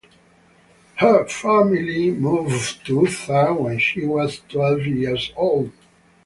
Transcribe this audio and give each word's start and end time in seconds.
Her 0.95 1.27
family 1.27 2.09
moved 2.09 2.83
to 2.87 3.01
Utah 3.01 3.53
when 3.53 3.77
she 3.77 4.03
was 4.03 4.41
twelve 4.49 4.83
years 4.83 5.31
old. 5.37 5.71